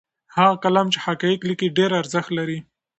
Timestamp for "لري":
2.37-2.59